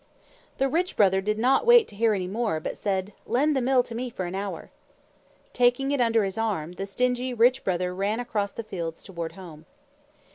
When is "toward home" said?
9.03-9.67